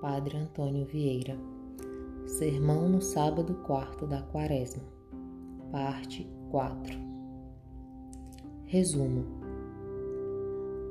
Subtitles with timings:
[0.00, 1.36] Padre Antônio Vieira.
[2.26, 4.82] Sermão no sábado quarto da Quaresma.
[5.70, 6.98] Parte 4.
[8.64, 9.26] Resumo.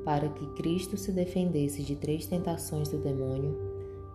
[0.04, 3.58] Para que Cristo se defendesse de três tentações do demônio,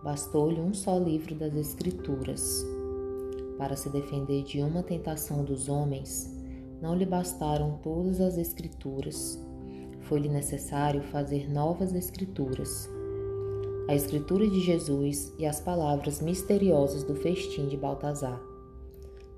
[0.02, 2.64] bastou-lhe um só livro das Escrituras.
[3.58, 6.34] Para se defender de uma tentação dos homens,
[6.80, 9.38] não lhe bastaram todas as Escrituras.
[10.00, 12.95] Foi-lhe necessário fazer novas Escrituras
[13.88, 18.40] a Escritura de Jesus e as palavras misteriosas do festim de Baltazar.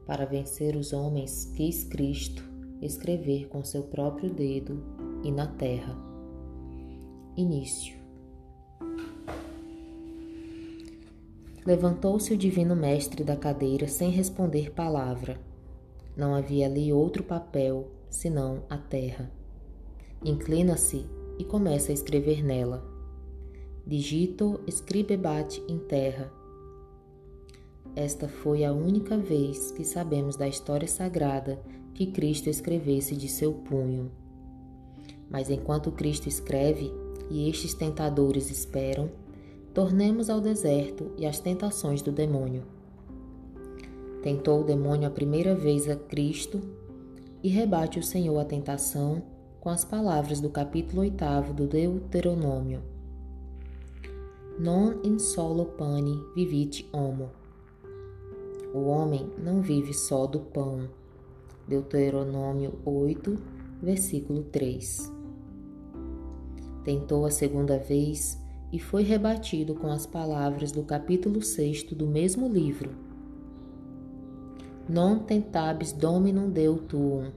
[0.07, 2.43] Para vencer os homens, quis Cristo
[2.81, 4.83] escrever com seu próprio dedo
[5.23, 5.95] e na terra.
[7.37, 7.99] Início.
[11.67, 15.39] Levantou-se o Divino Mestre da cadeira sem responder palavra.
[16.17, 19.31] Não havia ali outro papel senão a terra.
[20.25, 21.05] Inclina-se
[21.39, 22.98] e começa a escrever nela
[23.89, 26.31] digito scribebat in terra.
[27.97, 31.59] Esta foi a única vez que sabemos da história sagrada
[31.95, 34.11] que Cristo escrevesse de seu punho.
[35.31, 36.93] Mas enquanto Cristo escreve
[37.31, 39.09] e estes tentadores esperam,
[39.73, 42.65] tornemos ao deserto e às tentações do demônio.
[44.23, 46.61] Tentou o demônio a primeira vez a Cristo
[47.43, 49.23] e rebate o Senhor a tentação
[49.59, 52.98] com as palavras do capítulo 8 do Deuteronômio
[54.59, 57.31] non in solo pane vivit homo.
[58.75, 60.89] O homem não vive só do pão.
[61.69, 63.39] Deuteronômio 8,
[63.81, 65.13] versículo 3.
[66.83, 68.37] Tentou a segunda vez
[68.73, 72.91] e foi rebatido com as palavras do capítulo 6 do mesmo livro.
[74.89, 77.31] Non tentabis dominum Deu tuum.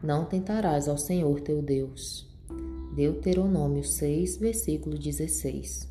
[0.00, 2.29] Não tentarás ao Senhor teu Deus.
[2.94, 5.88] Deuteronômio 6, versículo 16.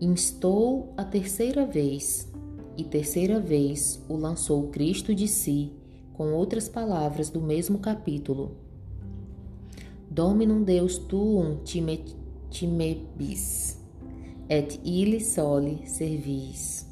[0.00, 2.26] Instou a terceira vez,
[2.76, 5.72] e terceira vez o lançou Cristo de si,
[6.14, 8.56] com outras palavras do mesmo capítulo.
[10.10, 12.02] Dominum Deus tuum time,
[12.48, 13.78] timebis,
[14.48, 16.86] et illi soli servis.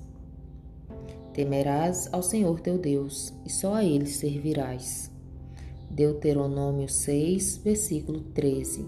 [1.33, 5.14] Temerás ao Senhor teu Deus, e só a ele servirás.
[5.95, 8.85] Deuteronômio 6, versículo 13.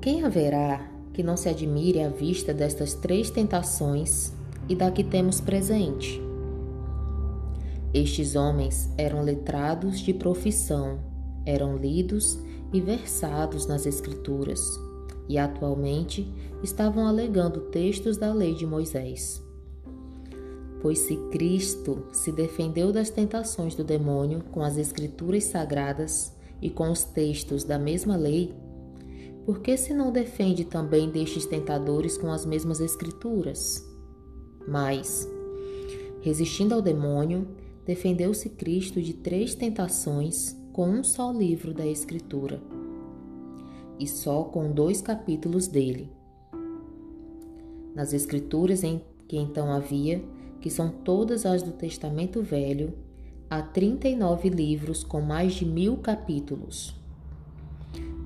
[0.00, 4.32] Quem haverá que não se admire à vista destas três tentações
[4.68, 6.20] e da que temos presente?
[7.94, 10.98] Estes homens eram letrados de profissão,
[11.46, 12.36] eram lidos
[12.72, 14.60] e versados nas Escrituras
[15.28, 16.26] e atualmente
[16.64, 19.41] estavam alegando textos da lei de Moisés.
[20.82, 26.90] Pois se Cristo se defendeu das tentações do demônio com as Escrituras sagradas e com
[26.90, 28.52] os textos da mesma lei,
[29.46, 33.80] por que se não defende também destes tentadores com as mesmas Escrituras?
[34.66, 35.28] Mas,
[36.20, 37.46] resistindo ao demônio,
[37.86, 42.60] defendeu-se Cristo de três tentações com um só livro da Escritura
[44.00, 46.10] e só com dois capítulos dele.
[47.94, 50.24] Nas Escrituras em que então havia
[50.62, 52.94] que são todas as do Testamento Velho,
[53.50, 56.94] há 39 livros com mais de mil capítulos.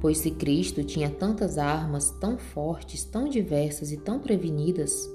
[0.01, 5.11] Pois se Cristo tinha tantas armas tão fortes, tão diversas e tão prevenidas,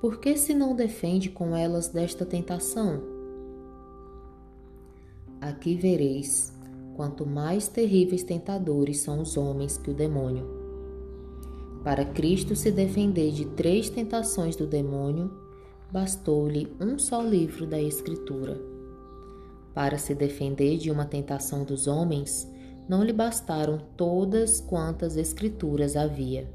[0.00, 3.02] por que se não defende com elas desta tentação?
[5.40, 6.52] Aqui vereis
[6.94, 10.46] quanto mais terríveis tentadores são os homens que o demônio.
[11.82, 15.41] Para Cristo se defender de três tentações do demônio,
[15.92, 18.58] bastou-lhe um só livro da Escritura.
[19.74, 22.50] Para se defender de uma tentação dos homens,
[22.88, 26.50] não lhe bastaram todas quantas escrituras havia.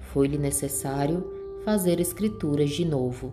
[0.00, 1.24] Foi-lhe necessário
[1.64, 3.32] fazer escrituras de novo.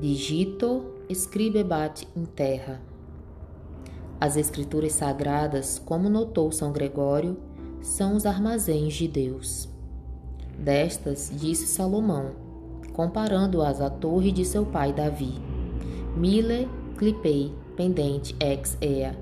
[0.00, 2.80] Digito scribebat in terra.
[4.20, 7.36] As escrituras sagradas, como notou São Gregório,
[7.80, 9.68] são os armazéns de Deus.
[10.58, 12.43] Destas disse Salomão:
[12.94, 15.34] comparando-as à torre de seu pai Davi.
[16.16, 19.18] Mille clipei pendente ex ea,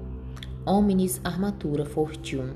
[0.64, 2.50] omnis armatura fortium.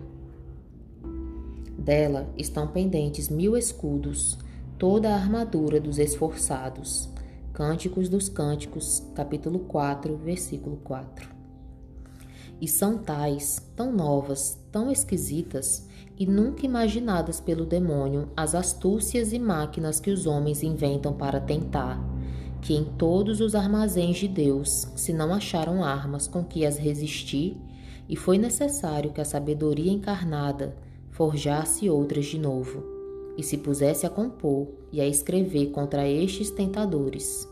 [1.76, 4.38] Dela estão pendentes mil escudos,
[4.78, 7.08] toda a armadura dos esforçados.
[7.52, 11.35] Cânticos dos Cânticos, capítulo 4, versículo 4.
[12.60, 15.86] E são tais, tão novas, tão esquisitas,
[16.18, 22.02] e nunca imaginadas pelo demônio as astúcias e máquinas que os homens inventam para tentar,
[22.62, 27.56] que em todos os armazéns de Deus se não acharam armas com que as resistir,
[28.08, 30.76] e foi necessário que a sabedoria encarnada
[31.10, 32.96] forjasse outras de novo.
[33.36, 37.46] e se pusesse a compor e a escrever contra estes tentadores.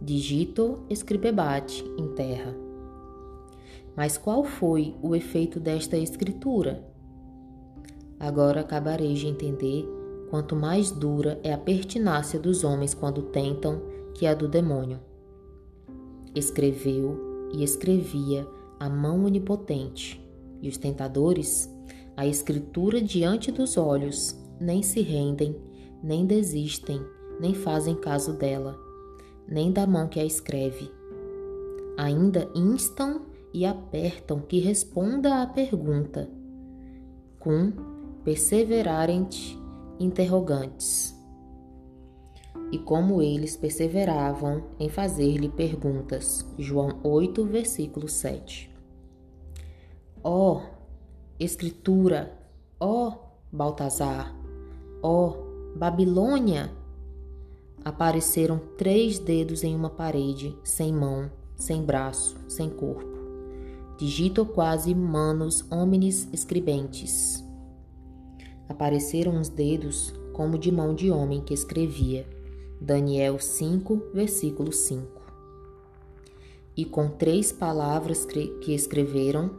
[0.00, 2.65] Digito scribebat em terra.
[3.96, 6.84] Mas qual foi o efeito desta escritura?
[8.20, 9.88] Agora acabarei de entender
[10.30, 13.80] quanto mais dura é a pertinácia dos homens quando tentam
[14.14, 15.00] que a do demônio.
[16.34, 18.46] Escreveu e escrevia
[18.78, 20.22] a mão onipotente,
[20.60, 21.70] e os tentadores,
[22.16, 25.56] a escritura diante dos olhos, nem se rendem,
[26.02, 27.00] nem desistem,
[27.40, 28.78] nem fazem caso dela,
[29.48, 30.90] nem da mão que a escreve.
[31.96, 33.22] Ainda instam
[33.52, 36.28] e apertam que responda à pergunta,
[37.38, 37.72] cum
[38.24, 39.56] perseverarent
[39.98, 41.14] interrogantes.
[42.72, 46.44] E como eles perseveravam em fazer-lhe perguntas.
[46.58, 48.68] João 8, versículo 7.
[50.24, 50.62] Ó, oh,
[51.38, 52.36] Escritura,
[52.80, 53.12] ó, oh,
[53.52, 54.34] Baltazar,
[55.00, 56.72] ó, oh, Babilônia!
[57.84, 63.15] Apareceram três dedos em uma parede, sem mão, sem braço, sem corpo.
[63.98, 67.42] Digito quase manos homines escribentes.
[68.68, 72.28] Apareceram os dedos como de mão de homem que escrevia.
[72.78, 75.22] Daniel 5, versículo 5.
[76.76, 79.52] E com três palavras que escreveram,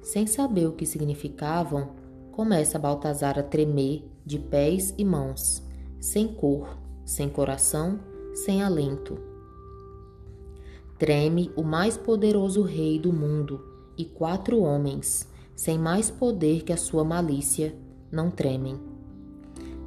[0.00, 1.90] sem saber o que significavam,
[2.32, 5.62] começa Baltazar a tremer de pés e mãos,
[6.00, 8.00] sem cor, sem coração,
[8.32, 9.18] sem alento.
[10.98, 16.76] Treme o mais poderoso rei do mundo e quatro homens, sem mais poder que a
[16.76, 17.74] sua malícia,
[18.10, 18.78] não tremem.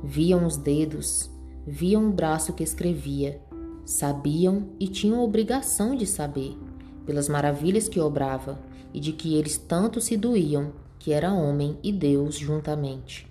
[0.04, 1.30] Viam os dedos,
[1.66, 3.42] viam o braço que escrevia,
[3.86, 6.58] sabiam e tinham obrigação de saber,
[7.06, 8.60] pelas maravilhas que obrava
[8.94, 13.28] e de que eles tanto se doíam, que era homem e Deus juntamente.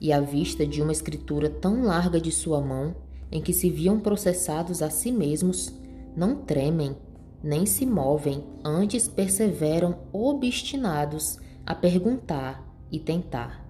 [0.00, 2.94] E à vista de uma escritura tão larga de sua mão,
[3.30, 5.72] em que se viam processados a si mesmos,
[6.16, 6.96] não tremem,
[7.44, 13.68] nem se movem, antes perseveram obstinados a perguntar e tentar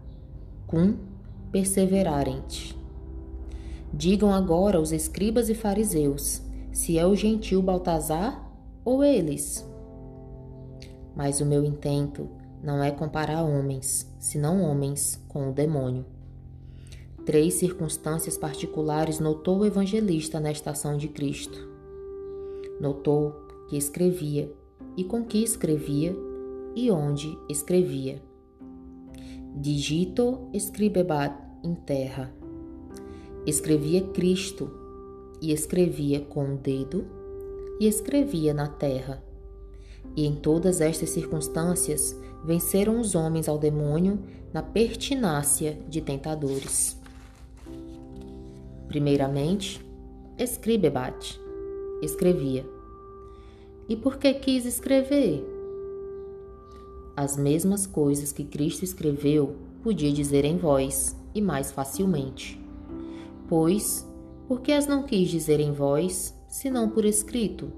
[0.64, 0.96] cum
[1.50, 2.72] perseverarent.
[3.92, 6.40] Digam agora os escribas e fariseus
[6.72, 8.48] se é o gentil Baltazar
[8.84, 9.68] ou eles.
[11.16, 12.28] Mas o meu intento
[12.62, 16.06] não é comparar homens, senão homens com o demônio.
[17.26, 21.58] Três circunstâncias particulares notou o evangelista nesta ação de Cristo.
[22.80, 24.50] Notou que escrevia,
[24.96, 26.16] e com que escrevia,
[26.74, 28.22] e onde escrevia.
[29.56, 32.34] Digito scribebat em terra.
[33.46, 34.70] Escrevia Cristo
[35.40, 37.06] e escrevia com o dedo
[37.78, 39.22] e escrevia na terra.
[40.16, 44.18] E em todas estas circunstâncias venceram os homens ao demônio
[44.52, 46.96] na pertinácia de tentadores.
[48.88, 49.84] Primeiramente,
[50.38, 51.40] escribebat,
[52.02, 52.73] escrevia.
[53.88, 55.44] E por que quis escrever?
[57.16, 62.58] As mesmas coisas que Cristo escreveu, podia dizer em voz, e mais facilmente.
[63.46, 64.06] Pois,
[64.48, 67.70] por que as não quis dizer em voz, senão por escrito?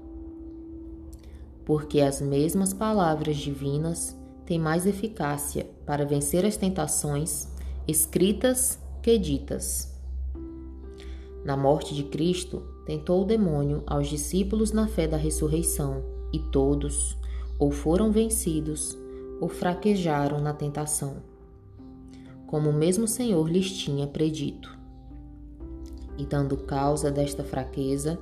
[1.65, 4.15] Porque as mesmas palavras divinas
[4.45, 7.49] têm mais eficácia para vencer as tentações
[7.85, 9.93] escritas que ditas.
[11.43, 16.01] Na morte de Cristo, tentou o demônio aos discípulos na fé da ressurreição,
[16.31, 17.17] e todos,
[17.59, 18.97] ou foram vencidos,
[19.41, 21.17] ou fraquejaram na tentação,
[22.47, 24.73] como o mesmo Senhor lhes tinha predito.
[26.17, 28.17] E dando causa desta fraqueza,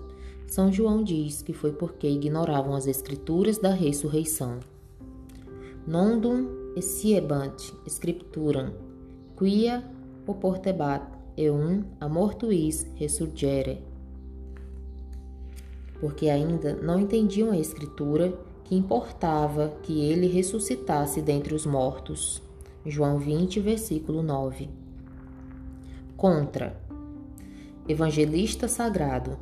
[0.48, 4.62] São João diz que foi porque ignoravam as escrituras da ressurreição.
[5.86, 8.74] Nondum esiebant scripturam,
[9.38, 9.88] quia
[10.26, 11.06] oportebat
[11.38, 13.95] eum amortuis resurgere.
[16.00, 22.42] Porque ainda não entendiam a escritura que importava que ele ressuscitasse dentre os mortos.
[22.86, 24.70] João 20, versículo 9.
[26.18, 26.80] Contra.
[27.88, 29.38] Evangelista sagrado.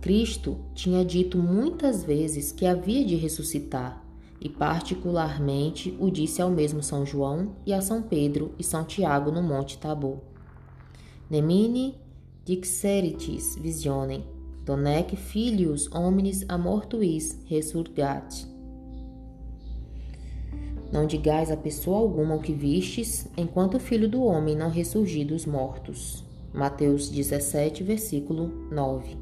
[0.00, 4.02] Cristo tinha dito muitas vezes que havia de ressuscitar,
[4.40, 9.30] e particularmente o disse ao mesmo São João e a São Pedro e São Tiago
[9.30, 10.18] no Monte Tabor.
[11.28, 11.94] Nemine
[12.44, 14.24] dixeritis visionem,
[14.64, 18.46] donec filius hominis amortuis resurgat.
[20.92, 25.26] Não digais a pessoa alguma o que vistes, enquanto o filho do homem não ressurgir
[25.26, 26.24] dos mortos.
[26.52, 29.16] Mateus 17, versículo 9.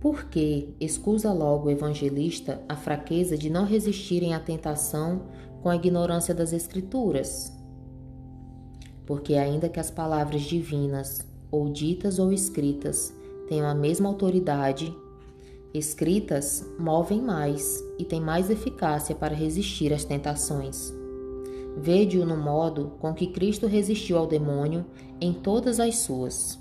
[0.00, 5.26] Por que excusa logo o evangelista a fraqueza de não resistirem à tentação
[5.62, 7.60] com a ignorância das Escrituras?
[9.10, 13.12] porque, ainda que as palavras divinas, ou ditas ou escritas,
[13.50, 14.96] tenham a mesma autoridade,
[15.74, 20.94] escritas movem mais e têm mais eficácia para resistir às tentações.
[21.76, 24.86] Vede-o no modo com que Cristo resistiu ao demônio
[25.20, 26.60] em todas as suas.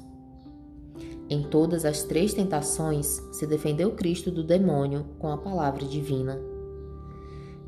[1.29, 6.41] Em todas as três tentações se defendeu Cristo do demônio com a palavra divina.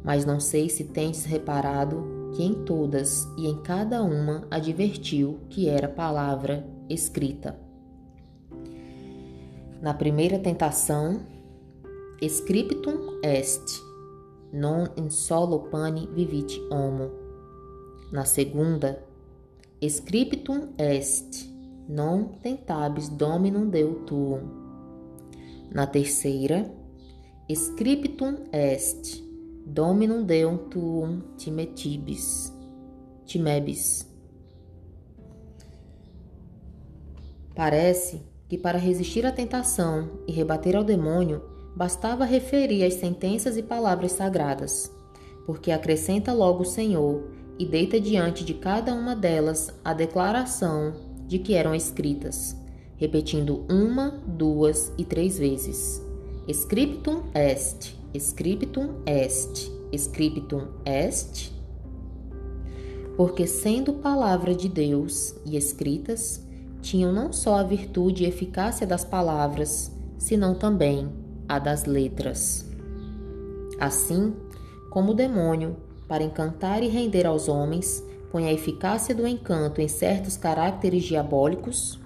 [0.03, 5.69] Mas não sei se tendes reparado que em todas e em cada uma advertiu que
[5.69, 7.70] era palavra escrita.
[9.81, 11.25] Na primeira tentação,
[12.29, 13.81] scriptum est,
[14.53, 17.09] non in solo pane vivit homo.
[18.11, 19.03] Na segunda,
[19.89, 21.49] scriptum est,
[21.89, 24.41] non tentabis dominum Deu tuum.
[25.73, 26.69] Na terceira,
[27.51, 29.23] scriptum est,
[29.65, 32.53] dominum Deum tuum timetibis,
[33.25, 34.05] timebis.
[37.55, 41.41] Parece que para resistir à tentação e rebater ao demônio,
[41.73, 44.91] bastava referir as sentenças e palavras sagradas,
[45.45, 50.93] porque acrescenta logo o Senhor e deita diante de cada uma delas a declaração
[51.27, 52.53] de que eram escritas,
[52.97, 56.05] repetindo uma, duas e três vezes:
[56.49, 61.53] Scriptum est, Scriptum est, Scriptum est.
[63.15, 66.50] Porque, sendo palavra de Deus e escritas,
[66.91, 71.09] tinham não só a virtude e eficácia das palavras, senão também
[71.47, 72.69] a das letras.
[73.79, 74.35] Assim,
[74.89, 79.87] como o demônio, para encantar e render aos homens, põe a eficácia do encanto em
[79.87, 81.97] certos caracteres diabólicos,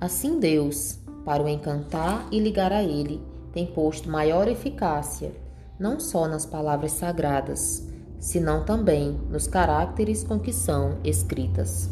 [0.00, 3.20] assim Deus, para o encantar e ligar a ele,
[3.52, 5.32] tem posto maior eficácia,
[5.78, 7.86] não só nas palavras sagradas,
[8.18, 11.90] senão também nos caracteres com que são escritas.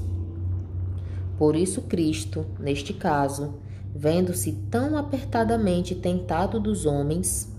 [1.42, 3.54] Por isso, Cristo, neste caso,
[3.92, 7.52] vendo-se tão apertadamente tentado dos homens,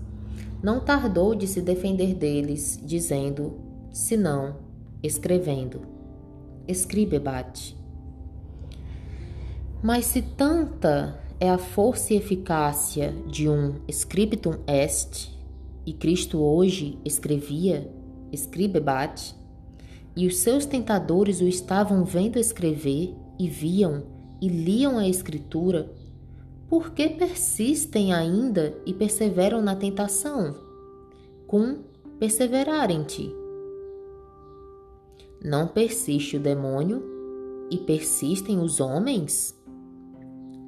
[0.62, 3.58] não tardou de se defender deles, dizendo:
[3.92, 4.56] senão
[5.02, 5.82] escrevendo.
[6.66, 7.76] Escribebat.
[9.82, 15.30] Mas se tanta é a força e eficácia de um scriptum est,
[15.84, 17.92] e Cristo hoje escrevia,
[18.32, 19.36] escribebat,
[20.16, 24.04] e os seus tentadores o estavam vendo escrever e viam
[24.40, 25.90] e liam a Escritura,
[26.68, 30.54] por que persistem ainda e perseveram na tentação?
[31.46, 31.78] Com
[32.18, 33.34] perseverar em ti.
[35.42, 37.02] Não persiste o demônio
[37.70, 39.54] e persistem os homens?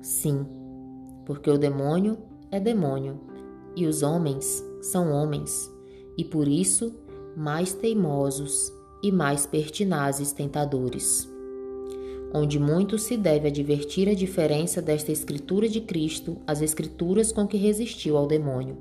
[0.01, 0.47] Sim,
[1.25, 2.19] porque o demônio
[2.51, 3.21] é demônio
[3.75, 5.71] e os homens são homens,
[6.17, 6.95] e por isso
[7.37, 11.36] mais teimosos e mais pertinazes tentadores.
[12.39, 17.57] Onde muito se deve advertir a diferença desta Escritura de Cristo às Escrituras com que
[17.57, 18.77] resistiu ao demônio.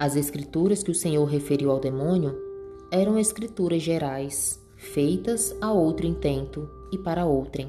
[0.00, 2.36] As Escrituras que o Senhor referiu ao demônio
[2.90, 7.68] eram escrituras gerais, feitas a outro intento e para outrem.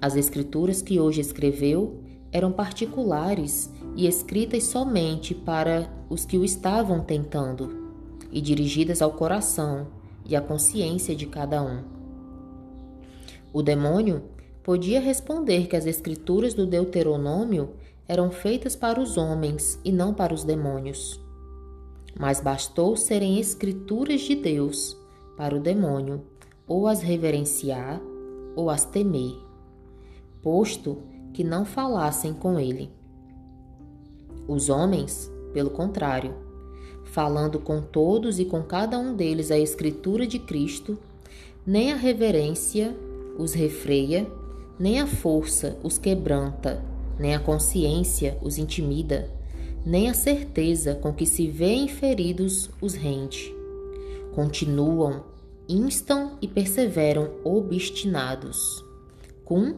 [0.00, 7.04] As escrituras que hoje escreveu eram particulares e escritas somente para os que o estavam
[7.04, 7.88] tentando,
[8.32, 9.86] e dirigidas ao coração
[10.28, 11.99] e à consciência de cada um.
[13.52, 14.22] O demônio
[14.62, 17.70] podia responder que as escrituras do Deuteronômio
[18.06, 21.20] eram feitas para os homens e não para os demônios
[22.18, 24.96] mas bastou serem escrituras de Deus
[25.36, 26.22] para o demônio
[26.66, 28.00] ou as reverenciar
[28.54, 29.34] ou as temer,
[30.42, 30.98] posto
[31.32, 32.90] que não falassem com ele.
[34.46, 36.34] Os homens, pelo contrário,
[37.04, 40.98] falando com todos e com cada um deles a escritura de Cristo,
[41.66, 42.94] nem a reverência
[43.40, 44.30] os refreia,
[44.78, 46.84] nem a força os quebranta,
[47.18, 49.40] nem a consciência os intimida
[49.84, 53.54] nem a certeza com que se vêem feridos os rende.
[54.34, 55.24] Continuam,
[55.68, 58.84] instam e perseveram obstinados.
[59.44, 59.76] Cum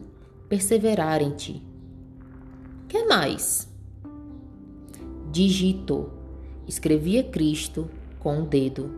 [0.49, 1.63] perseverarem-te.
[2.87, 3.67] Que mais?
[5.31, 6.11] Digito,
[6.67, 7.89] escrevia Cristo
[8.19, 8.91] com o um dedo.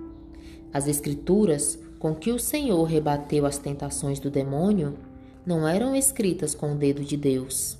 [0.73, 4.95] As escrituras com que o Senhor rebateu as tentações do demônio
[5.43, 7.79] não eram escritas com o dedo de Deus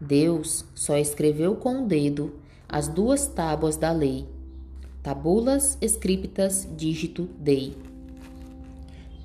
[0.00, 2.36] Deus só escreveu com o dedo
[2.68, 4.24] as duas tábuas da lei,
[5.02, 7.76] tabulas scriptas dígito Dei.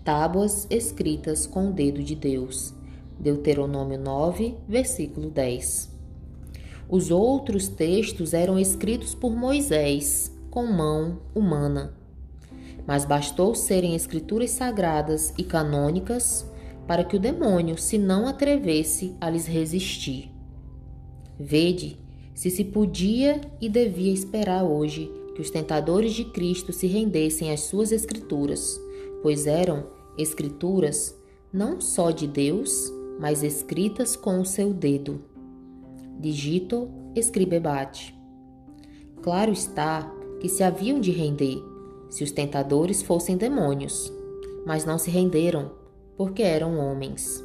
[0.04, 2.74] Tábuas escritas com o dedo de Deus.
[3.20, 5.88] Deuteronômio 9, versículo 10.
[6.90, 11.94] Os outros textos eram escritos por Moisés, com mão humana.
[12.88, 16.50] Mas bastou serem escrituras sagradas e canônicas
[16.88, 20.32] para que o demônio se não atrevesse a lhes resistir.
[21.40, 22.00] Vede
[22.34, 27.62] se se podia e devia esperar hoje que os tentadores de Cristo se rendessem às
[27.62, 28.80] suas escrituras,
[29.22, 29.88] pois eram
[30.18, 31.16] escrituras
[31.52, 35.24] não só de Deus, mas escritas com o seu dedo.
[36.20, 38.14] Digito escribebat.
[39.22, 41.62] Claro está que se haviam de render,
[42.16, 44.10] se os tentadores fossem demônios,
[44.66, 45.74] mas não se renderam,
[46.16, 47.44] porque eram homens.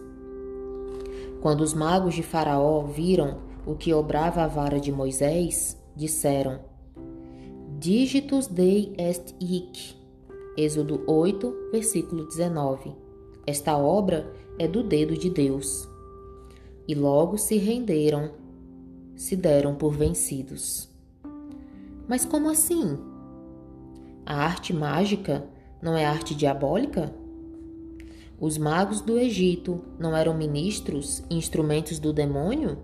[1.40, 6.60] Quando os magos de Faraó viram o que obrava a vara de Moisés, disseram:
[7.80, 9.96] Digitus Dei est hic.
[10.56, 12.92] Êxodo 8, versículo 19.
[13.44, 15.88] Esta obra é do dedo de Deus.
[16.86, 18.30] E logo se renderam,
[19.16, 20.88] se deram por vencidos.
[22.06, 23.09] Mas como assim?
[24.24, 25.44] A arte mágica
[25.82, 27.12] não é arte diabólica?
[28.38, 32.78] Os magos do Egito não eram ministros instrumentos do demônio?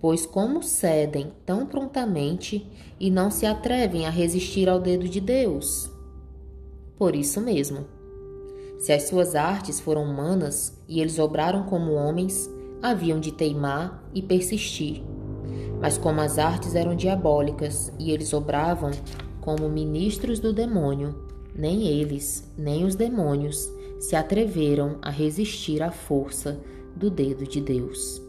[0.00, 5.90] Pois como cedem tão prontamente e não se atrevem a resistir ao dedo de Deus?
[6.96, 7.86] Por isso mesmo.
[8.78, 12.48] Se as suas artes foram humanas e eles obraram como homens,
[12.82, 15.02] haviam de teimar e persistir
[15.80, 18.90] mas como as artes eram diabólicas e eles obravam
[19.48, 21.14] como ministros do demônio,
[21.56, 26.60] nem eles, nem os demônios se atreveram a resistir à força
[26.94, 28.20] do dedo de Deus.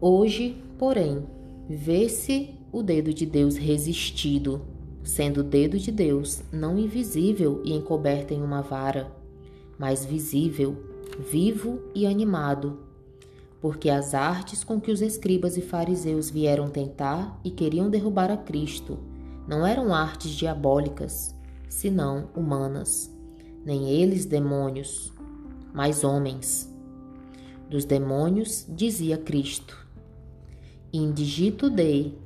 [0.00, 1.22] Hoje, porém,
[1.70, 4.62] vê-se o dedo de Deus resistido,
[5.04, 9.12] sendo o dedo de Deus não invisível e encoberto em uma vara,
[9.78, 10.76] mas visível,
[11.20, 12.87] vivo e animado
[13.60, 18.36] porque as artes com que os escribas e fariseus vieram tentar e queriam derrubar a
[18.36, 18.98] Cristo
[19.48, 21.34] não eram artes diabólicas,
[21.70, 23.10] senão humanas,
[23.64, 25.10] nem eles demônios,
[25.72, 26.70] mas homens.
[27.70, 29.86] Dos demônios dizia Cristo:
[30.92, 32.18] Indigito Dei,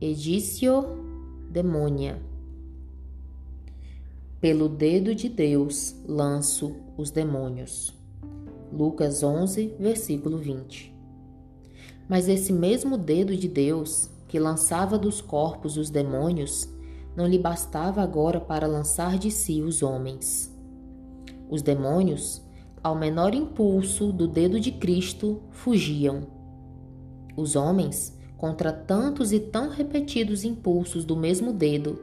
[0.00, 0.84] edicio
[1.50, 2.20] demonia.
[4.40, 7.95] Pelo dedo de Deus lanço os demônios.
[8.72, 10.94] Lucas 11, versículo 20.
[12.08, 16.68] Mas esse mesmo dedo de Deus, que lançava dos corpos os demônios,
[17.16, 20.54] não lhe bastava agora para lançar de si os homens.
[21.48, 22.42] Os demônios,
[22.82, 26.26] ao menor impulso do dedo de Cristo, fugiam.
[27.36, 31.98] Os homens, contra tantos e tão repetidos impulsos do mesmo dedo,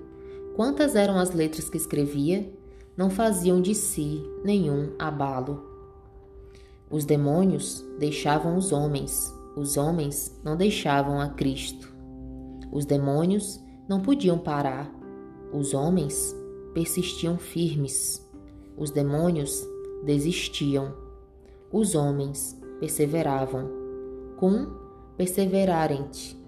[0.56, 2.52] quantas eram as letras que escrevia,
[2.98, 5.73] não faziam de si nenhum abalo.
[6.94, 11.92] Os demônios deixavam os homens, os homens não deixavam a Cristo.
[12.72, 14.94] Os demônios não podiam parar,
[15.52, 16.36] os homens
[16.72, 18.24] persistiam firmes.
[18.78, 19.68] Os demônios
[20.06, 20.94] desistiam,
[21.72, 23.72] os homens perseveravam.
[24.38, 24.68] Cum
[25.18, 26.40] perseverarente.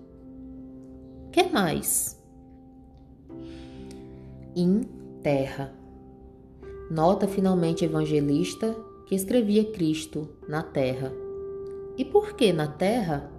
[1.31, 2.23] Que mais?
[4.55, 4.81] Em
[5.23, 5.73] terra.
[6.91, 8.75] Nota finalmente evangelista
[9.05, 11.13] que escrevia Cristo na terra.
[11.97, 13.31] E por que na terra?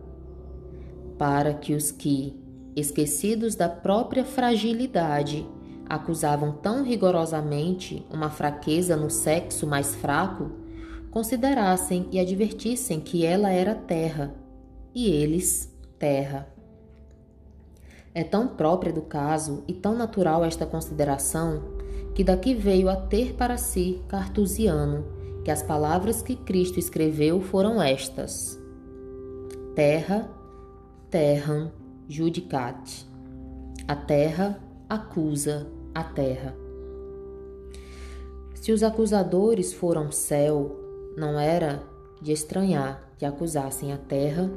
[1.18, 2.38] Para que os que,
[2.74, 5.46] esquecidos da própria fragilidade,
[5.88, 10.50] acusavam tão rigorosamente uma fraqueza no sexo mais fraco,
[11.10, 14.34] considerassem e advertissem que ela era terra,
[14.94, 16.48] e eles terra.
[18.14, 21.62] É tão própria do caso e tão natural esta consideração
[22.14, 25.15] que daqui veio a ter para si Cartusiano
[25.46, 28.58] que as palavras que Cristo escreveu foram estas:
[29.76, 30.28] Terra,
[31.08, 31.70] terram,
[32.08, 33.08] judicate.
[33.86, 36.52] A terra acusa a terra.
[38.56, 40.80] Se os acusadores foram céu,
[41.16, 41.80] não era
[42.20, 44.50] de estranhar que acusassem a terra,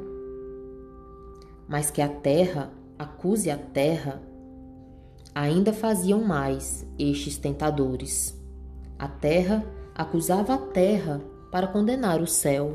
[1.68, 4.20] mas que a terra acuse a terra,
[5.32, 8.36] ainda faziam mais estes tentadores.
[8.98, 9.64] A terra
[10.00, 12.72] acusava a terra para condenar o céu,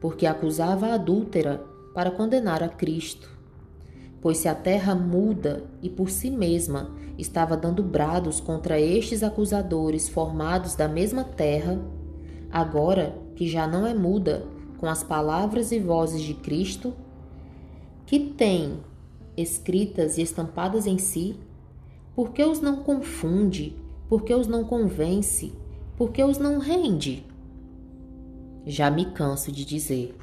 [0.00, 3.28] porque acusava a adúltera para condenar a Cristo.
[4.22, 10.08] Pois se a terra muda e por si mesma estava dando brados contra estes acusadores
[10.08, 11.78] formados da mesma terra,
[12.50, 14.46] agora que já não é muda
[14.78, 16.94] com as palavras e vozes de Cristo,
[18.06, 18.78] que tem
[19.36, 21.36] escritas e estampadas em si,
[22.16, 23.76] por que os não confunde,
[24.08, 25.52] por que os não convence,
[25.96, 27.26] porque os não rende?
[28.66, 30.16] Já me canso de dizer,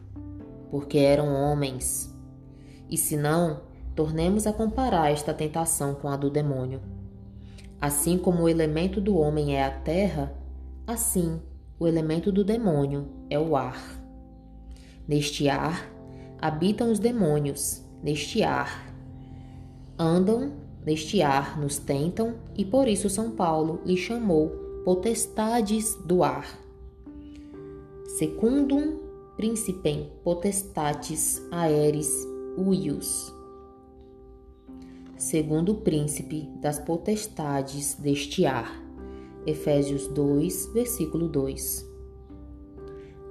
[0.70, 2.14] porque eram homens.
[2.90, 3.62] E se não,
[3.96, 6.82] tornemos a comparar esta tentação com a do demônio.
[7.80, 10.34] Assim como o elemento do homem é a terra,
[10.86, 11.40] assim
[11.80, 13.80] o elemento do demônio é o ar.
[15.08, 15.90] Neste ar
[16.40, 18.94] habitam os demônios, neste ar
[19.98, 20.52] andam,
[20.86, 26.60] neste ar nos tentam, e por isso São Paulo lhe chamou potestades do ar.
[28.18, 29.00] Secundum
[29.36, 32.12] principem potestatis aeris
[32.58, 33.42] uius
[35.22, 38.84] segundo príncipe das potestades deste ar.
[39.46, 41.88] Efésios 2, versículo 2.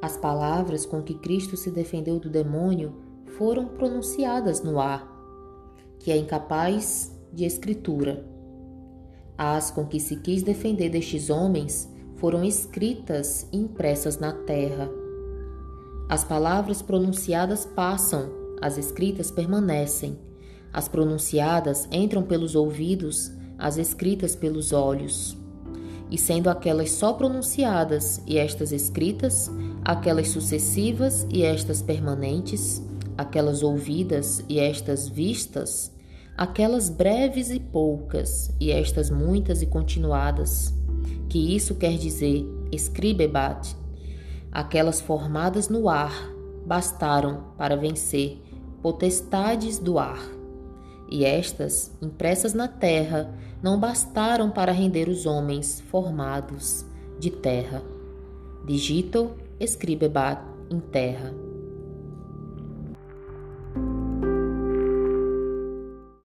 [0.00, 2.94] As palavras com que Cristo se defendeu do demônio
[3.36, 5.04] foram pronunciadas no ar,
[5.98, 8.24] que é incapaz de escritura.
[9.42, 14.90] As com que se quis defender destes homens foram escritas e impressas na terra.
[16.11, 18.29] As palavras pronunciadas passam,
[18.61, 20.18] as escritas permanecem
[20.72, 25.37] as pronunciadas entram pelos ouvidos, as escritas pelos olhos.
[26.11, 29.50] E sendo aquelas só pronunciadas e estas escritas,
[29.85, 32.83] aquelas sucessivas e estas permanentes,
[33.16, 35.92] aquelas ouvidas e estas vistas,
[36.40, 40.72] aquelas breves e poucas e estas muitas e continuadas,
[41.29, 43.76] que isso quer dizer escribebat,
[44.50, 46.33] aquelas formadas no ar,
[46.64, 48.42] bastaram para vencer
[48.81, 50.18] potestades do ar
[51.11, 56.87] e estas, impressas na terra, não bastaram para render os homens formados
[57.18, 57.83] de terra.
[58.64, 61.49] Digito escribebat in terra.